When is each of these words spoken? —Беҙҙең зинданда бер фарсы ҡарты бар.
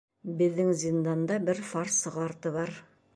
—Беҙҙең 0.37 0.69
зинданда 0.83 1.37
бер 1.51 1.61
фарсы 1.73 2.15
ҡарты 2.19 2.55
бар. 2.61 2.73